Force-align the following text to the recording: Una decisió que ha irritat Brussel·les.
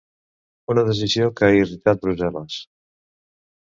Una 0.75 0.85
decisió 0.87 1.29
que 1.41 1.47
ha 1.51 1.59
irritat 1.61 2.05
Brussel·les. 2.09 2.61